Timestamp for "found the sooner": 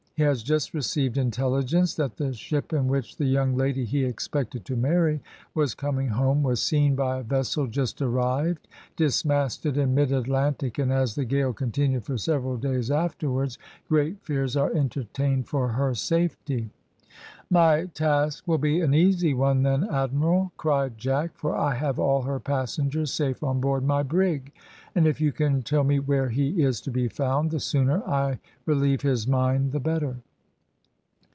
27.09-28.01